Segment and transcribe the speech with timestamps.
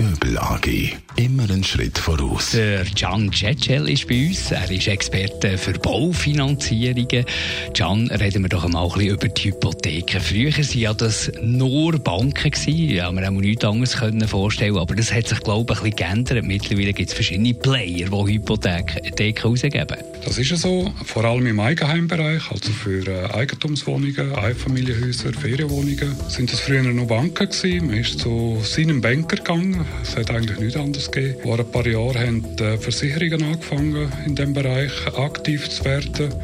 [0.00, 0.96] Göbel AG.
[1.16, 2.52] Immer einen Schritt voraus.
[2.52, 4.50] Der Can Cecel ist bei uns.
[4.50, 7.26] Er ist Experte für Baufinanzierungen.
[7.74, 10.20] Can, reden wir doch einmal ein bisschen über die Hypotheken.
[10.22, 12.50] Früher waren ja das nur Banken.
[12.50, 12.88] Gewesen.
[12.88, 15.96] Ja, wir haben nichts anderes können vorstellen Aber das hat sich, glaube ich, ein bisschen
[15.96, 16.44] geändert.
[16.46, 19.98] Mittlerweile gibt es verschiedene Player, die Hypotheken rausgeben.
[20.24, 20.94] Das ist ja so.
[21.04, 27.48] Vor allem im Eigenheimbereich, also für äh, Eigentumswohnungen, Einfamilienhäuser, Ferienwohnungen, sind das früher noch Banken
[27.50, 27.86] gewesen.
[27.86, 29.84] Man ist zu seinem Banker gegangen.
[30.02, 31.40] Es hat eigentlich nichts anderes gegeben.
[31.42, 36.34] Vor ein paar Jahren haben die Versicherungen angefangen, in diesem Bereich aktiv zu werden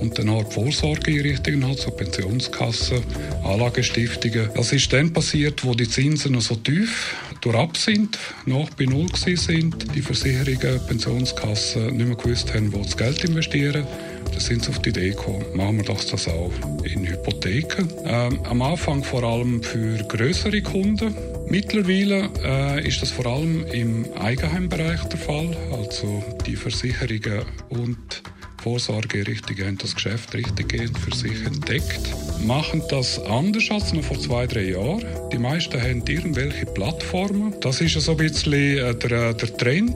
[0.00, 3.02] und dann halt Vorsorgeeinrichtungen hat, so Pensionskassen,
[3.44, 4.50] Anlagestiftungen.
[4.54, 9.94] Das ist dann passiert, wo die Zinsen so tief durchab sind, noch bei Null sind,
[9.94, 13.86] die Versicherungen, Pensionskassen nicht mehr gewusst haben, wo das Geld investieren.
[14.32, 16.50] Da sind sie auf die Idee gekommen, machen wir das, das auch
[16.82, 17.88] in Hypotheken.
[18.04, 21.14] Ähm, am Anfang vor allem für größere Kunden,
[21.48, 25.56] Mittlerweile äh, ist das vor allem im Eigenheimbereich der Fall.
[25.72, 28.22] Also die Versicherungen und
[28.62, 32.00] Vorsorgeeinrichtungen haben das Geschäft richtiggehend für sich entdeckt.
[32.44, 35.04] Machen das anders als noch vor zwei, drei Jahren.
[35.32, 37.54] Die meisten haben irgendwelche Plattformen.
[37.60, 39.94] Das ist so ein bisschen äh, der, der Trend.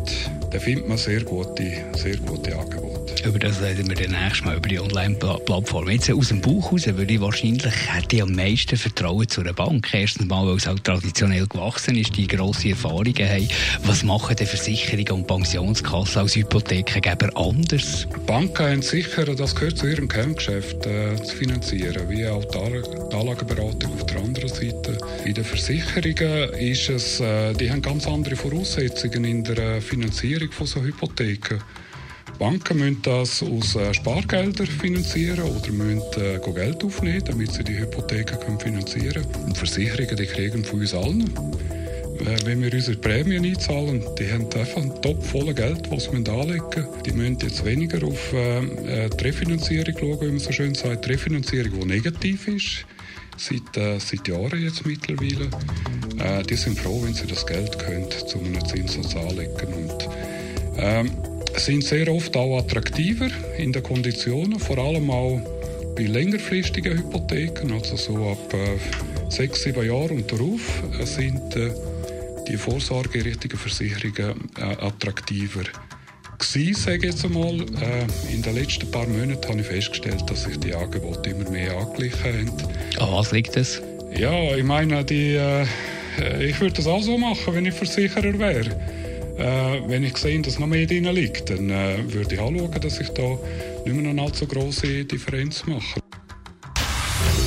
[0.53, 2.90] Da findet man sehr gute, sehr gute Angebote.
[3.25, 5.91] Über das reden wir dann nächstes Mal, über die Online-Plattform.
[5.91, 9.53] Jetzt aus dem Bauch heraus würde ich wahrscheinlich hätte ich am meisten Vertrauen zu einer
[9.53, 9.93] Bank.
[9.93, 13.49] Erstens mal, weil es auch traditionell gewachsen ist, die grosse Erfahrungen haben.
[13.85, 18.09] Was machen die Versicherungen und Pensionskassen als Hypothekengeber anders?
[18.27, 22.59] Banken haben sicher, das gehört zu ihrem Kerngeschäft, äh, zu finanzieren, wie auch die
[23.15, 24.97] Anlageberatung auf der anderen Seite.
[25.25, 30.51] Bei den Versicherungen ist es, äh, die haben ganz andere Voraussetzungen in der äh, Finanzierung
[30.53, 31.59] von so Hypotheken.
[32.41, 37.78] Banken müssen das aus äh, Spargeldern finanzieren oder müssen äh, Geld aufnehmen, damit sie die
[37.78, 39.45] Hypotheken können finanzieren können.
[39.45, 41.31] Und Versicherungen die kriegen von uns allen.
[42.19, 46.17] Äh, wenn wir unsere Prämien einzahlen, die haben einfach einen Topf voller Geld, das sie
[46.17, 47.03] anlegen müssen.
[47.05, 51.05] Die müssen jetzt weniger auf die Refinanzierung schauen, wie man so schön sagt.
[51.05, 52.87] Die Refinanzierung, die negativ ist
[53.41, 55.50] seit, äh, seit Jahren jetzt mittlerweile.
[56.19, 59.73] Äh, die sind froh, wenn sie das Geld können, zu einem Zinssatz anlegen.
[59.75, 60.09] Und,
[60.79, 61.11] ähm,
[61.56, 63.28] sind sehr oft auch attraktiver
[63.59, 65.41] in den Konditionen, vor allem auch
[65.97, 71.71] bei längerfristigen Hypotheken, also so ab äh, sechs, sieben Jahren und darauf äh, sind äh,
[72.49, 75.65] die vorsorgerichtigen Versicherungen äh, attraktiver
[76.38, 77.61] gewesen, sage ich jetzt einmal.
[77.61, 81.77] Äh, in den letzten paar Monaten habe ich festgestellt, dass sich die Angebote immer mehr
[81.77, 82.50] angeglichen haben.
[82.99, 83.82] An was liegt das?
[84.17, 85.65] Ja, ich meine, die, äh,
[86.41, 88.71] ich würde das auch so machen, wenn ich Versicherer wäre.
[89.41, 93.01] Äh, wenn ich sehe, dass noch mehr drin liegt, dann äh, würde ich anschauen, dass
[93.01, 93.39] ich da
[93.87, 96.01] nicht mehr eine allzu große Differenz mache.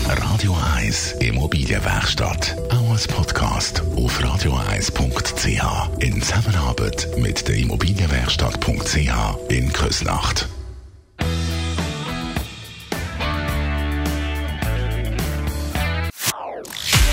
[0.08, 2.58] Radio 1 Immobilienwerkstatt.
[2.72, 6.03] Auch als Podcast auf radio1.ch.
[6.03, 10.50] In Zusammenarbeit mit der Immobilienwerkstatt.ch in Küsnacht.